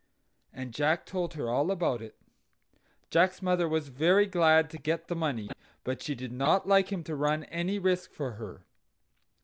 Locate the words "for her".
8.11-8.65